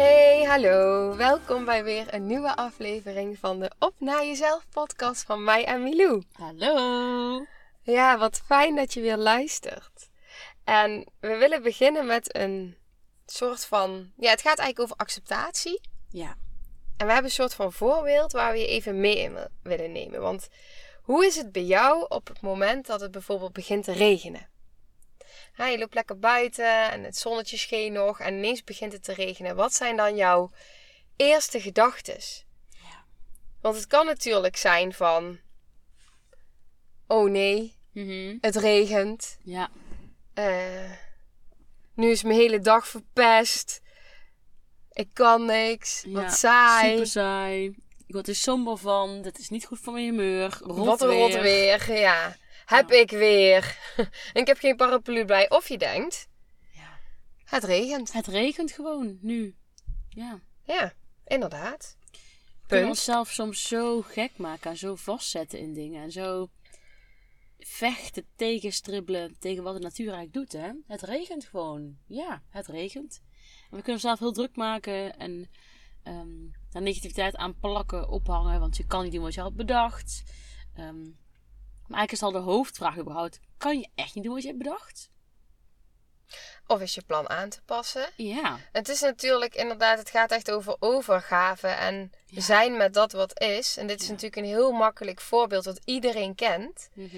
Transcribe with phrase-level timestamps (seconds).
[0.00, 1.16] Hey, hallo.
[1.16, 5.82] Welkom bij weer een nieuwe aflevering van de Op Naar Jezelf podcast van mij en
[5.82, 6.22] Milou.
[6.32, 7.44] Hallo!
[7.82, 10.08] Ja, wat fijn dat je weer luistert.
[10.64, 12.76] En we willen beginnen met een
[13.26, 14.12] soort van...
[14.16, 15.80] Ja, het gaat eigenlijk over acceptatie.
[16.08, 16.34] Ja,
[16.96, 19.92] En we hebben een soort van voorbeeld waar we je even mee in wil- willen
[19.92, 20.20] nemen.
[20.20, 20.48] Want
[21.02, 24.48] hoe is het bij jou op het moment dat het bijvoorbeeld begint te regenen?
[25.56, 29.12] Ja, je loopt lekker buiten en het zonnetje scheen nog en ineens begint het te
[29.12, 29.56] regenen.
[29.56, 30.50] Wat zijn dan jouw
[31.16, 32.18] eerste gedachten?
[33.60, 35.38] Want het kan natuurlijk zijn van...
[37.06, 38.36] Oh nee, Mhm.
[38.40, 39.38] het regent.
[39.42, 39.70] ja,
[40.34, 40.90] Eh,
[41.94, 43.80] nu is mijn hele dag verpest.
[44.92, 46.02] Ik kan niks.
[46.06, 46.10] ja.
[46.22, 46.90] Wat saai.
[46.90, 47.64] Super saai.
[48.06, 49.22] Ik word er somber van.
[49.22, 50.58] Dit is niet goed voor mijn humeur.
[50.60, 51.18] Rot Wat een weer.
[51.18, 52.36] rot weer, ja.
[52.70, 53.78] Heb ik weer.
[53.96, 54.10] en
[54.42, 55.50] ik heb geen paraplu bij.
[55.50, 56.28] Of je denkt,
[56.72, 56.98] Ja.
[57.44, 58.12] het regent.
[58.12, 59.56] Het regent gewoon nu.
[60.08, 60.40] Ja.
[60.64, 60.92] Ja,
[61.26, 61.96] inderdaad.
[62.62, 66.02] We kunnen onszelf soms zo gek maken en zo vastzetten in dingen.
[66.02, 66.48] En zo
[67.58, 70.62] vechten, tegenstribbelen tegen wat de natuur eigenlijk doet.
[70.62, 70.70] Hè?
[70.86, 71.96] Het regent gewoon.
[72.06, 73.20] Ja, het regent.
[73.70, 75.50] En we kunnen onszelf heel druk maken en
[76.02, 76.28] ehm
[76.70, 78.60] daar negativiteit aan plakken, ophangen.
[78.60, 80.22] Want je kan niet doen wat je had bedacht.
[80.74, 81.06] Ehm,
[81.90, 83.40] maar eigenlijk is al de hoofdvraag überhaupt.
[83.58, 85.08] Kan je echt niet doen wat je hebt bedacht?
[86.66, 88.08] Of is je plan aan te passen?
[88.16, 88.58] Ja.
[88.72, 92.40] Het is natuurlijk inderdaad, het gaat echt over overgave en Ja.
[92.40, 93.76] zijn met dat wat is.
[93.76, 94.12] En dit is Ja.
[94.12, 96.88] natuurlijk een heel makkelijk voorbeeld wat iedereen kent.
[96.94, 97.16] Mhm.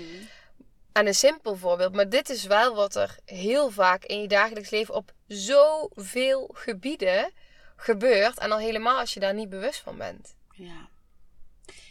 [0.92, 4.70] En een simpel voorbeeld, maar dit is wel wat er heel vaak in je dagelijks
[4.70, 7.32] leven op zoveel gebieden
[7.76, 8.38] gebeurt.
[8.38, 10.34] En al helemaal als je daar niet bewust van bent.
[10.50, 10.88] Ja.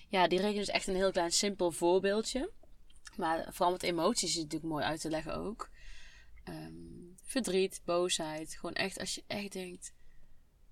[0.08, 2.50] Ja, die regen is echt een heel klein simpel voorbeeldje.
[3.17, 5.69] Maar vooral met emoties is het natuurlijk mooi uit te leggen ook.
[6.44, 6.72] Ehm,
[7.25, 8.55] verdriet, boosheid.
[8.59, 9.94] Gewoon echt als je echt denkt...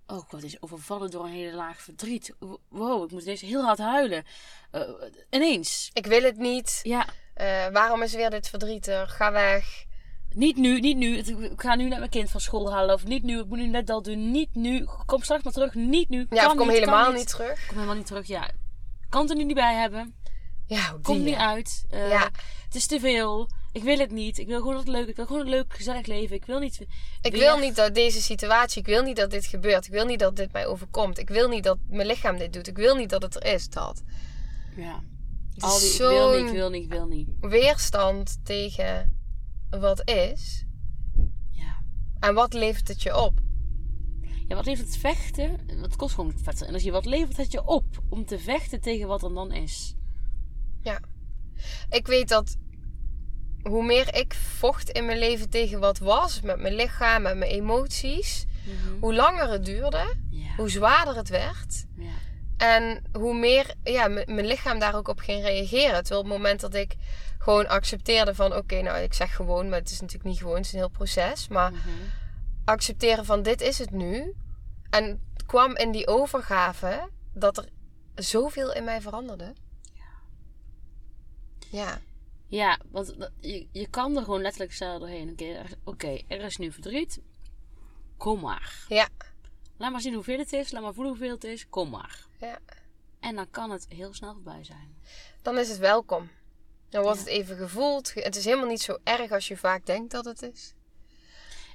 [0.07, 2.33] Oh, word eens overvallen door een hele laag verdriet.
[2.69, 4.23] Wow, ik moet ineens heel hard huilen.
[4.71, 4.81] Eh,
[5.29, 5.89] ineens.
[5.93, 6.79] Ik wil het niet.
[6.83, 9.15] Ja, Eh, waarom is weer dit verdrietig?
[9.15, 9.85] Ga weg.
[10.29, 11.17] niet nu, niet nu.
[11.17, 12.95] Ik ga nu net mijn kind van school halen.
[12.95, 14.31] Of niet nu, ik moet nu net dat doen.
[14.31, 14.85] Niet nu.
[15.05, 15.73] Kom straks maar terug.
[15.73, 16.17] Niet nu.
[16.29, 17.27] Ja, Kan of kom niet, helemaal kan niet.
[17.27, 17.65] terug.
[17.65, 18.51] Kom helemaal niet terug, ja.
[19.09, 20.15] Kan het er nu niet bij hebben.
[20.69, 21.85] Ja, Komt niet uit.
[21.89, 22.29] Eh, Ja.
[22.65, 23.49] Het is te veel.
[23.71, 24.37] Ik wil het niet.
[24.37, 25.07] Ik wil gewoon het leuk.
[25.07, 26.35] Ik wil gewoon een leuk, gezellig leven.
[26.35, 26.85] Ik wil niet.
[27.21, 29.85] Ik wil niet dat deze situatie, ik wil niet dat dit gebeurt.
[29.85, 31.17] Ik wil niet dat dit mij overkomt.
[31.17, 32.67] Ik wil niet dat mijn lichaam dit doet.
[32.67, 34.03] Ik wil niet dat het er is, dat.
[34.75, 35.03] Ja.
[35.53, 37.27] Het Al die, ik wil niet, ik wil niet, ik wil niet.
[37.39, 39.19] weerstand tegen
[39.69, 40.65] wat is.
[41.51, 41.81] Ja.
[42.19, 43.39] En wat levert het je op?
[44.47, 45.59] Ja, wat levert het vechten?
[45.81, 46.91] Het kost gewoon vet energie.
[46.91, 49.93] Wat levert het je op om te vechten tegen wat er dan is?
[50.81, 50.99] Ja.
[51.89, 52.55] Ik weet dat
[53.63, 57.51] hoe meer ik vocht in mijn leven tegen wat was, met mijn lichaam, met mijn
[57.51, 58.45] emoties,
[58.99, 60.55] hoe langer het duurde, Ja.
[60.57, 61.85] hoe zwaarder het werd.
[61.95, 62.09] ja.
[62.57, 65.99] En hoe meer ja, mijn lichaam daar ook op ging reageren.
[66.03, 66.95] Terwijl op het moment dat ik
[67.37, 68.55] gewoon accepteerde van...
[68.55, 70.55] Oké, nou ik zeg gewoon, maar het is natuurlijk niet gewoon.
[70.55, 71.47] Het is een heel proces.
[71.47, 71.79] Maar Mhm.
[72.65, 74.33] accepteren van dit is het nu.
[74.89, 75.03] En
[75.33, 77.65] het kwam in die overgave dat er
[78.15, 79.53] zoveel in mij veranderde.
[81.69, 82.01] Ja.
[82.47, 85.29] Ja, want je, je kan er gewoon letterlijk zelf doorheen.
[85.29, 87.19] Oké, er, oké, er is nu verdriet.
[88.17, 88.85] Kom maar.
[88.87, 89.09] Ja.
[89.77, 90.71] Laat maar zien hoeveel het is.
[90.71, 91.69] Laat maar voelen hoeveel het is.
[91.69, 92.25] Kom maar.
[92.39, 92.59] Ja.
[93.19, 94.95] En dan kan het heel snel voorbij zijn.
[95.41, 96.29] Dan is het welkom.
[96.89, 97.23] Dan wordt Ja.
[97.23, 98.13] het even gevoeld.
[98.13, 100.73] Het is helemaal niet zo erg als je vaak denkt dat het is.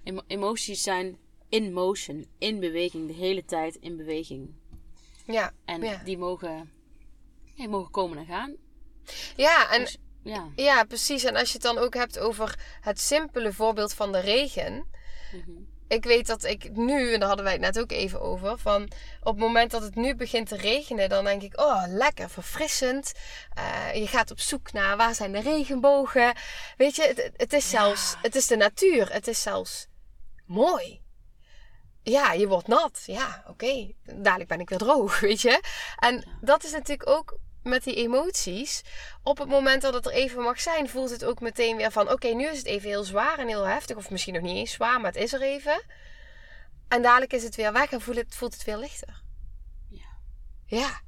[0.04, 1.18] Emo- emoties zijn
[1.48, 4.54] in motion, in beweging, de hele tijd in beweging.
[5.26, 5.52] Ja.
[5.64, 6.02] En Ja.
[6.04, 6.72] die mogen,
[7.56, 8.54] die mogen komen en gaan.
[9.36, 10.48] Ja, en Dus, ja.
[10.56, 11.24] Ja, precies.
[11.24, 14.86] En als je het dan ook hebt over het simpele voorbeeld van de regen.
[15.32, 15.50] Mhm.
[15.88, 18.82] Ik weet dat ik nu, en daar hadden wij het net ook even over, van
[19.20, 23.12] op het moment dat het nu begint te regenen, dan denk ik, oh lekker, verfrissend.
[23.54, 26.32] Eh, je gaat op zoek naar waar zijn de regenbogen.
[26.76, 27.78] Weet je, het, het is Ja.
[27.78, 29.12] zelfs, het is de natuur.
[29.12, 29.86] Het is zelfs
[30.46, 31.02] mooi.
[32.02, 33.02] Ja, je wordt nat.
[33.06, 33.92] Ja, oké.
[34.04, 35.60] Dadelijk ben ik weer droog, weet je.
[35.98, 38.82] En dat is natuurlijk ook met die emoties.
[39.22, 42.10] Op het moment dat het er even mag zijn, voelt het ook meteen weer van:
[42.10, 43.96] oké, nu is het even heel zwaar en heel heftig.
[43.96, 45.82] Of misschien nog niet eens zwaar, maar het is er even.
[46.88, 49.22] En dadelijk is het weer weg en voelt het, voelt het weer lichter.
[49.88, 50.18] Ja.
[50.66, 51.02] Ja.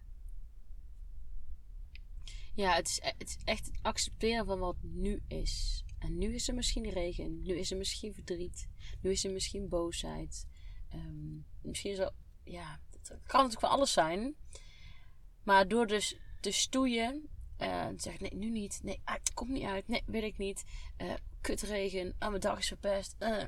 [2.55, 5.85] Ja, het is, het is echt het accepteren van wat nu is.
[5.99, 8.69] En nu is er misschien regen, nu is er misschien verdriet,
[9.01, 10.47] nu is er misschien boosheid.
[10.89, 12.13] Ehm, misschien is er,
[12.45, 14.35] ja, het kan natuurlijk van alles zijn.
[15.43, 16.17] Maar door dus
[16.47, 20.03] te stoeien, eh, te zeggen, nee, nu niet, nee, ah, het komt niet uit, nee,
[20.07, 20.65] wil ik niet,
[20.97, 23.15] eh kutregen, ah, mijn dag is verpest.
[23.19, 23.45] eh.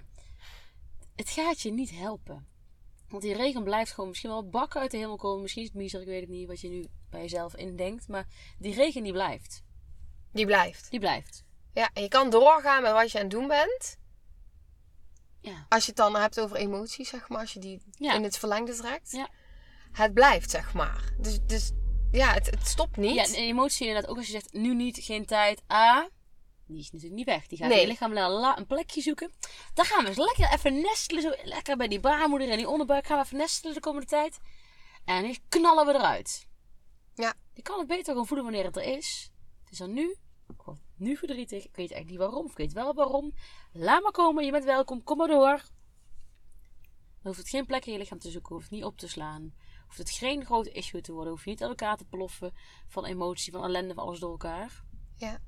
[1.17, 2.47] het gaat je niet helpen.
[3.09, 5.43] Want die regen blijft gewoon misschien wel bakken uit de hemel komen.
[5.43, 8.09] Misschien is het miezer, ik weet het niet wat je nu bij jezelf indenkt.
[8.09, 8.27] Maar
[8.59, 9.62] die regen die blijft.
[10.33, 10.91] Die blijft.
[10.91, 11.45] Die blijft.
[11.73, 13.99] Ja, en je kan doorgaan met wat je aan het doen bent.
[15.41, 15.67] Ja.
[15.69, 17.41] Als je het dan hebt over emoties, zeg maar.
[17.41, 18.15] Als je die Ja.
[18.15, 19.11] in het verlengde trekt.
[19.11, 19.29] Ja.
[19.93, 21.12] Het blijft, zeg maar.
[21.19, 21.73] Dus, dus
[22.12, 23.14] ja, het, het stopt niet.
[23.14, 24.10] Ja, en emotie inderdaad.
[24.10, 25.62] Ook als je zegt, nu niet, geen tijd.
[25.72, 26.08] A,
[26.66, 27.46] die is natuurlijk niet weg.
[27.46, 27.76] Die gaat Nee.
[27.76, 28.16] in je lichaam
[28.56, 29.32] een, plekje zoeken.
[29.75, 31.22] Dan gaan we eens lekker even nestelen.
[31.22, 34.38] Zo lekker bij die baarmoeder en die onderbuik gaan we even nestelen de komende tijd.
[35.05, 36.49] En die knallen we eruit.
[37.14, 37.34] Ja.
[37.55, 39.31] Je kan het beter gewoon voelen wanneer het er is.
[39.62, 40.16] Het is dan nu.
[40.49, 41.64] Ik word nu verdrietig.
[41.64, 42.44] Ik weet eigenlijk niet waarom.
[42.44, 43.34] Of ik weet wel waarom.
[43.72, 44.44] Laat maar komen.
[44.44, 45.02] Je bent welkom.
[45.02, 45.62] Kom maar door.
[47.23, 48.55] Dan hoeft het geen plek in je lichaam te zoeken.
[48.55, 49.55] Hoeft het niet op te slaan.
[49.87, 51.32] Hoeft het geen grote issue te worden.
[51.32, 52.53] Hoef je niet uit elkaar te ploffen.
[52.88, 54.82] Van emotie, van ellende, van alles door elkaar.
[55.17, 55.38] Ja.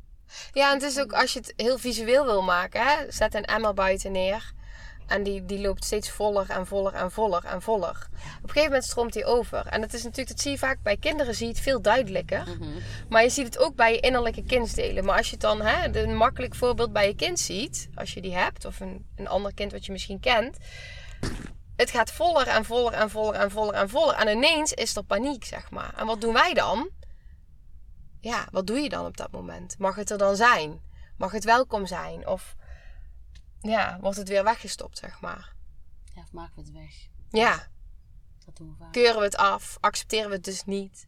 [0.53, 3.45] Ja, en het is ook als je het heel visueel wil maken, hè, zet een
[3.45, 4.53] emmer buiten neer.
[5.07, 8.09] En die, die loopt steeds voller en voller en voller en voller.
[8.11, 9.67] Op een gegeven moment stroomt die over.
[9.67, 12.45] En dat is natuurlijk, dat zie je vaak bij kinderen, zie je het veel duidelijker.
[13.09, 15.05] Maar je ziet het ook bij je innerlijke kindsdelen.
[15.05, 18.21] Maar als je het dan, hè, een makkelijk voorbeeld bij je kind ziet, als je
[18.21, 20.57] die hebt, of een, een ander kind wat je misschien kent.
[21.81, 24.15] Het gaat voller en voller en voller en voller en voller.
[24.15, 25.95] En ineens is er paniek, zeg maar.
[25.95, 26.91] En wat doen wij dan?
[28.21, 29.79] ja, wat doe je dan op dat moment?
[29.79, 30.83] Mag het er dan zijn?
[31.17, 32.27] Mag het welkom zijn?
[32.27, 32.57] Of
[33.61, 35.53] ja, wordt het weer weggestopt, zeg maar?
[36.15, 37.09] Ja, of maken we het weg.
[37.31, 37.69] Ja,
[38.45, 38.93] Dat doen we vaak.
[38.93, 39.77] keuren we het af?
[39.81, 41.07] Accepteren we het dus niet?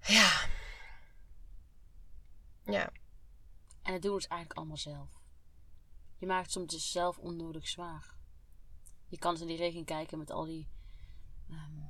[0.00, 0.30] Ja.
[2.64, 2.90] Ja.
[3.82, 5.10] En dat doen we dus eigenlijk allemaal zelf.
[6.16, 8.16] Je maakt soms dus zelf onnodig zwaar.
[9.08, 10.68] Je kan eens in die regen kijken met al die
[11.50, 11.80] ehm,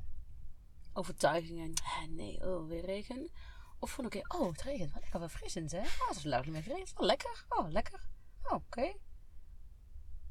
[0.93, 1.73] overtuigingen.
[2.09, 3.31] Nee, oh, weer regen.
[3.79, 4.93] Of van oké, oh, het regent.
[4.93, 5.79] Wat lekker verfrissend, hè?
[5.79, 6.97] Oh, het is leuk met regen.
[6.97, 7.45] Oh, lekker.
[7.49, 8.09] Oh, lekker.
[8.43, 8.93] Oh, oké.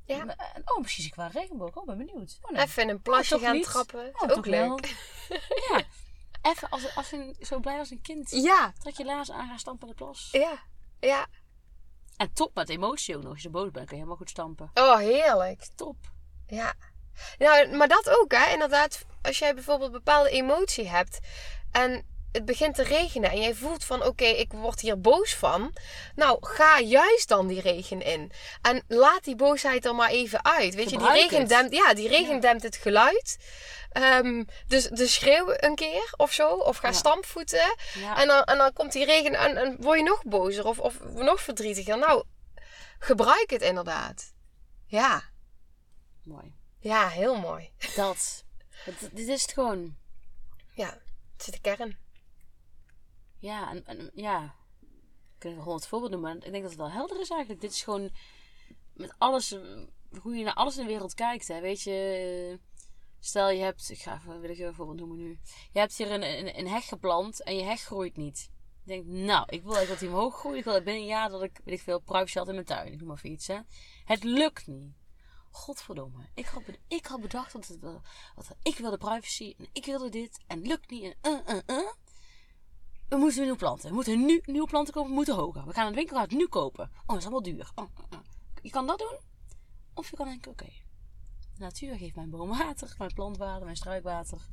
[0.06, 0.20] Ja.
[0.20, 1.76] En, en- oh, zie ik een regenboog.
[1.76, 2.40] Oh, ben benieuwd.
[2.42, 2.64] Oh, nee.
[2.64, 3.64] Even in een plasje toch gaan niet?
[3.64, 4.12] trappen.
[4.14, 4.86] Oh, ook leuk.
[5.70, 5.84] ja.
[6.42, 8.32] Even als, als een, zo blij als een kind.
[8.32, 10.30] Ja, Trek je laars aan, ga stampen in de plas.
[10.32, 10.60] ja,
[11.00, 11.28] ja.
[12.18, 13.32] En top met emotie ook nog.
[13.32, 14.72] Als je boos bent, kun je helemaal goed stampen.
[14.74, 15.68] Oh, heerlijk.
[15.76, 15.98] Top.
[16.48, 16.74] Ja.
[17.38, 18.52] Nou, maar dat ook, hè.
[18.54, 21.20] Inderdaad, als jij bijvoorbeeld een bepaalde emotie hebt
[21.72, 25.74] en het begint te regenen en jij voelt van, oké, ik word hier boos van.
[26.16, 28.32] Nou, ga juist dan die regen in.
[28.62, 30.76] En laat die boosheid er maar even uit.
[30.76, 31.50] Weet je, die regen het.
[31.50, 32.40] dempt, ja, die regen Ja.
[32.42, 33.38] dempt het geluid.
[33.92, 36.50] Ehm, dus, dus schreeuw een keer of zo.
[36.50, 36.94] Of ga Ja.
[36.94, 37.76] stampvoeten.
[37.94, 38.22] Ja.
[38.22, 40.94] En dan, en dan komt die regen en, en word je nog bozer of, of
[41.14, 41.98] nog verdrietiger.
[41.98, 42.24] Nou,
[43.00, 44.34] gebruik het inderdaad.
[44.86, 45.24] Ja,
[46.28, 46.54] Mooi.
[46.80, 47.72] ja, heel mooi.
[47.96, 48.46] Dat.
[48.70, 49.96] Het- dit is het gewoon.
[50.76, 50.90] Ja,
[51.34, 51.98] het zit de kern.
[53.40, 54.56] Ja, en, en ja.
[55.34, 57.62] Ik kan er honderd voorbeelden noemen, maar ik denk dat het wel helder is eigenlijk.
[57.62, 58.10] Dit is gewoon
[58.94, 59.56] met alles,
[60.22, 61.48] hoe je naar alles in de wereld kijkt.
[61.48, 61.60] Hè.
[61.62, 62.60] Weet je,
[63.20, 65.40] stel je hebt, ik ga even, wil ik een voorbeeld noemen nu.
[65.72, 68.50] Je hebt hier een, een, een heg geplant en je heg groeit niet.
[68.84, 70.58] Je denkt, nou, ik wil eigenlijk dat hij omhoog groeit.
[70.58, 72.92] Ik wil binnen een jaar dat ik, weet ik veel, privacy had in mijn tuin.
[72.92, 73.60] Ik noem maar even iets, hè.
[74.06, 74.94] Het lukt niet.
[75.52, 76.30] Godverdomme.
[76.34, 78.02] Ik had, ik had bedacht dat het wel,
[78.36, 81.78] wat, ik wilde privacy en ik wilde dit en het lukt niet en uh, uh,
[81.78, 81.92] uh.
[83.10, 83.90] We moeten nieuwe planten.
[83.90, 85.10] We moeten nu nieuwe planten kopen.
[85.10, 85.66] We moeten hoger.
[85.66, 86.90] We gaan naar de winkel het nu kopen.
[86.94, 87.72] Oh, dat is allemaal duur.
[87.76, 87.88] Oh.
[88.62, 89.18] Je kan dat doen.
[89.94, 90.70] Of je kan denken, oké.
[91.54, 94.48] De natuur geeft mijn boom water, mijn plant water, mijn struikwater.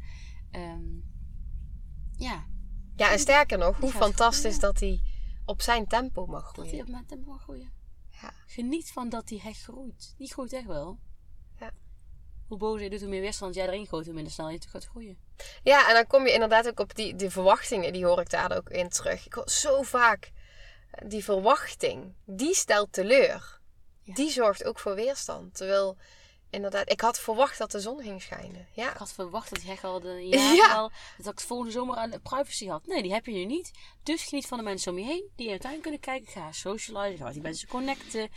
[0.50, 0.82] Ehm,
[2.16, 2.46] ja,
[2.96, 4.60] Ja, en sterker nog, hoe fantastisch groeien.
[4.60, 5.02] dat hij
[5.44, 6.84] op zijn tempo mag dat hij groeien.
[6.84, 7.72] op mijn tempo mag groeien.
[8.22, 8.32] Ja.
[8.46, 10.14] Geniet van dat die heg groeit.
[10.18, 10.98] Die groeit echt wel.
[11.58, 11.70] Ja.
[12.48, 14.66] Hoe boos je doet, hoe meer weerstand jij erin gooit, hoe minder snel je het
[14.66, 15.18] gaat groeien.
[15.62, 18.56] Ja, en dan kom je inderdaad ook op die, die verwachtingen, die hoor ik daar
[18.56, 19.26] ook in terug.
[19.26, 20.32] Ik hoor zo vaak
[21.06, 23.60] die verwachting, die stelt teleur.
[24.02, 24.14] Ja.
[24.14, 25.54] Die zorgt ook voor weerstand.
[25.54, 25.96] Terwijl,
[26.54, 28.68] inderdaad, ik had verwacht dat de zon ging schijnen.
[28.72, 30.74] Ja, Ik had verwacht dat heg al een jaar Ja.
[30.74, 32.86] al, dat ik volgende zomer aan de privacy had.
[32.86, 33.70] Nee, die heb je nu niet.
[34.02, 36.32] Dus geniet van de mensen om je heen die in je tuin kunnen kijken.
[36.32, 38.28] Ga socializen, ga met die mensen connecten.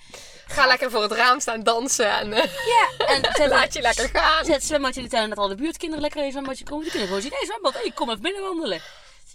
[0.47, 2.43] ga lekker voor het raam staan dansen en eh,
[2.97, 4.45] Ja, en zet, laat je lekker gaan.
[4.45, 6.81] zet het zwembadje in de tuin dat al de buurtkinderen lekker het zwembadje komen.
[6.83, 8.81] Die kunnen gewoon zien, hé zwembad, hey, kom even binnen wandelen.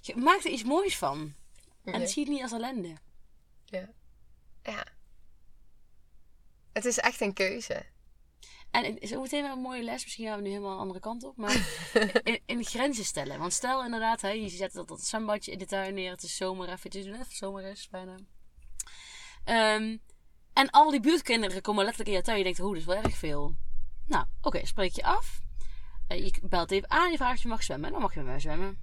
[0.02, 1.34] Je maakt er iets moois van.
[1.84, 2.96] En het zie je niet als ellende.
[3.64, 3.88] Ja.
[4.62, 4.84] ja.
[6.72, 7.86] Het is echt een keuze.
[8.72, 10.02] En het is ook meteen wel een mooie les.
[10.02, 11.36] Misschien gaan we nu helemaal een andere kant op.
[11.36, 11.90] Maar
[12.22, 13.38] in, in grenzen stellen.
[13.38, 16.10] Want stel inderdaad, hè, je zet dat, dat zwembadje in de tuin neer.
[16.10, 17.06] Het is zomer eventjes.
[17.06, 18.16] Even zomer is bijna.
[19.44, 19.96] Ehm,
[20.52, 22.38] en al die buurtkinderen komen letterlijk in je tuin.
[22.38, 23.54] Je denkt, oh, dat is wel erg veel.
[24.06, 25.40] Nou, oké, spreek je af.
[26.08, 27.10] Uh, je belt even aan.
[27.10, 27.92] Je vraagt of je mag zwemmen.
[27.92, 28.78] Dan mag je met mij zwemmen.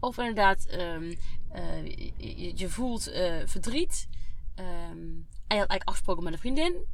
[0.00, 1.16] Of inderdaad, um,
[1.54, 1.86] uh,
[2.16, 4.08] je, je, voelt uh, verdriet.
[4.56, 4.64] Um,
[5.46, 6.86] en je had eigenlijk afgesproken met een vriendin.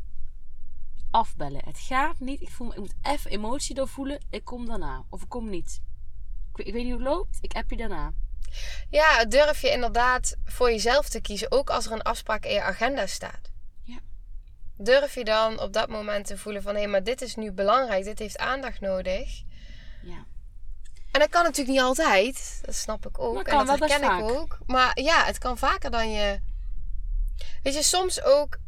[1.11, 1.65] Afbellen.
[1.65, 2.41] Het gaat niet.
[2.41, 4.21] Ik, voel, ik moet even emotie doorvoelen.
[4.31, 5.05] Ik kom daarna.
[5.11, 5.81] Of ik kom niet.
[6.55, 7.39] Ik, ik weet niet hoe het loopt.
[7.41, 8.13] Ik app je daarna.
[8.91, 11.53] Ja, durf je inderdaad voor jezelf te kiezen.
[11.53, 13.51] Ook als er een afspraak in je agenda staat.
[13.83, 13.99] Ja.
[14.77, 16.75] Durf je dan op dat moment te voelen van...
[16.75, 18.05] Hé, hey, maar dit is nu belangrijk.
[18.05, 19.43] Dit heeft aandacht nodig.
[20.03, 20.25] Ja.
[21.13, 22.61] En dat kan natuurlijk niet altijd.
[22.65, 23.49] Dat snap ik ook.
[23.49, 24.23] En dat herken ik vaak.
[24.23, 24.59] ook.
[24.67, 26.41] Maar ja, het kan vaker dan je...
[27.63, 28.59] Weet je, soms ook...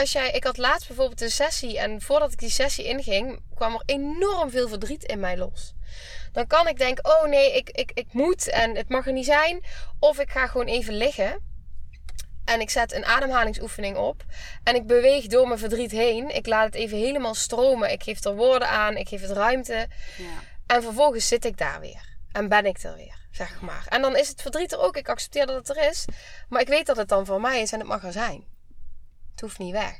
[0.00, 0.30] Als jij...
[0.30, 1.78] Ik had laatst bijvoorbeeld een sessie.
[1.78, 3.42] En voordat ik die sessie inging...
[3.54, 5.74] kwam er enorm veel verdriet in mij los.
[6.32, 7.04] Dan kan ik denken...
[7.04, 8.48] Oh nee, ik, ik, ik moet.
[8.48, 9.64] En het mag er niet zijn.
[9.98, 11.48] Of ik ga gewoon even liggen.
[12.44, 14.24] En ik zet een ademhalingsoefening op.
[14.64, 16.34] En ik beweeg door mijn verdriet heen.
[16.34, 17.92] Ik laat het even helemaal stromen.
[17.92, 18.96] Ik geef er woorden aan.
[18.96, 19.88] Ik geef het ruimte.
[20.16, 20.24] Ja.
[20.66, 22.18] En vervolgens zit ik daar weer.
[22.32, 23.86] En ben ik er weer, zeg maar.
[23.88, 24.96] En dan is het verdriet er ook.
[24.96, 26.04] Ik accepteer dat het er is.
[26.48, 28.58] Maar ik weet dat het dan voor mij is en het mag er zijn.
[29.40, 29.96] Het hoeft niet weg.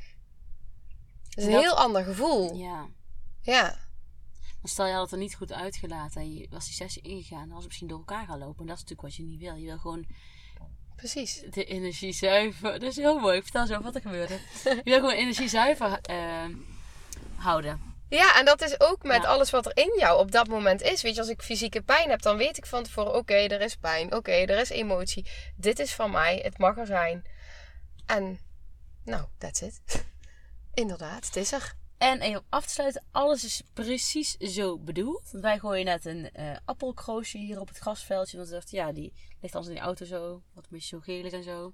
[1.29, 2.55] Het is een Dat- heel ander gevoel.
[2.57, 2.89] ja.
[3.43, 3.63] Ja.
[4.61, 6.21] Maar stel je had het er niet goed uitgelaten.
[6.21, 7.39] En je was die sessie ingegaan.
[7.39, 8.61] Dan was het misschien door elkaar gaan lopen.
[8.61, 9.55] En dat is natuurlijk wat je niet wil.
[9.55, 10.07] Je wil gewoon
[10.97, 11.43] Precies.
[11.51, 12.73] de energie zuiver.
[12.73, 13.37] Dat is heel mooi.
[13.37, 14.39] Ik vertel zo wat er gebeurde.
[14.65, 16.45] Je wil gewoon energie zuiver eh,
[17.37, 17.81] houden.
[18.09, 19.29] Ja, en dat is ook met Ja.
[19.29, 21.03] alles wat er in jou op dat moment is.
[21.03, 23.77] Weet je, als ik fysieke pijn heb, dan weet ik van tevoren: oké, er is
[23.77, 24.15] pijn.
[24.15, 25.27] Oké, er is emotie.
[25.57, 26.37] Dit is van mij.
[26.43, 27.25] Het mag er zijn.
[28.07, 28.39] En,
[29.05, 29.81] nou, that's it.
[30.75, 31.75] Inderdaad, het is er.
[31.99, 35.31] En om af te sluiten, alles is precies zo bedoeld.
[35.31, 38.37] Wij gooien net een eh appelkroosje hier op het grasveldje.
[38.37, 40.43] Want we dachten, ja, die ligt anders in die auto zo.
[40.53, 41.73] Wat een beetje zo gelig en zo.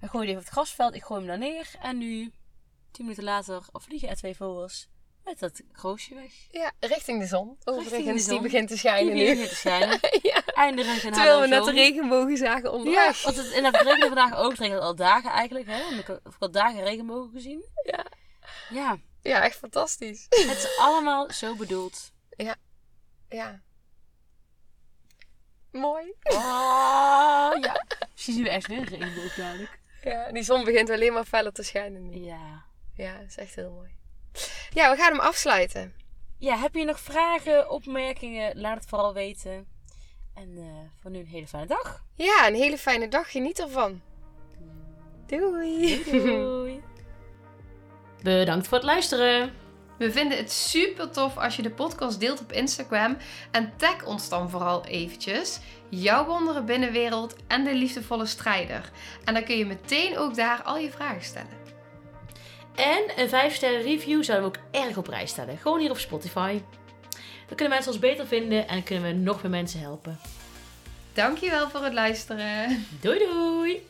[0.00, 0.94] We gooien die even op het grasveld.
[0.94, 1.74] Ik gooi hem daar neer.
[1.80, 2.32] En nu,
[2.90, 4.88] tien minuten later, vliegen er twee vogels
[5.28, 6.32] met dat kroosje weg.
[6.50, 7.56] Ja, richting de zon.
[7.64, 9.30] Overigens, de die begint te schijnen Die nu.
[9.30, 9.98] begint te schijnen.
[10.22, 10.42] ja.
[10.54, 13.22] En Terwijl we net de regenbogen zagen Ja, onderweg.
[13.22, 14.50] want het, en het regende vandaag ook.
[14.50, 15.66] Het regent al dagen eigenlijk.
[15.66, 15.94] Hè?
[15.98, 17.64] Ik heb al dagen regenbogen gezien.
[17.84, 18.04] Ja.
[18.70, 20.26] Ja, Ja, echt fantastisch.
[20.28, 22.12] het is allemaal zo bedoeld.
[23.28, 23.60] Ja.
[25.72, 26.14] Mooi.
[26.22, 27.84] Oh, ja.
[28.12, 29.80] Misschien zien we echt weer een regenboog dadelijk.
[30.02, 32.16] Ja, die zon begint alleen maar feller te schijnen nu.
[32.24, 32.64] Ja.
[32.94, 33.96] Ja, dat is echt heel mooi.
[34.72, 35.94] Ja, we gaan hem afsluiten.
[36.38, 38.60] Ja, heb je nog vragen, opmerkingen?
[38.60, 39.66] Laat het vooral weten.
[40.34, 40.64] En eh,
[41.00, 42.04] voor nu een hele fijne dag.
[42.14, 43.30] Ja, een hele fijne dag.
[43.30, 44.00] Geniet ervan.
[45.26, 46.04] Doei.
[46.04, 46.82] Doei.
[48.22, 49.52] Bedankt voor het luisteren.
[49.98, 53.16] We vinden het super tof als je de podcast deelt op Instagram.
[53.50, 55.60] En tag ons dan vooral eventjes.
[55.88, 58.90] Jouw wonderen binnenwereld en de liefdevolle strijder.
[59.24, 61.57] En dan kun je meteen ook daar al je vragen stellen.
[62.78, 65.58] En een 5 sterren review zouden we ook erg op prijs stellen.
[65.58, 66.60] Gewoon hier op Spotify.
[67.46, 70.18] Dan kunnen mensen ons beter vinden en kunnen we nog meer mensen helpen.
[71.12, 72.86] Dankjewel voor het luisteren.
[73.00, 73.86] Doei doei!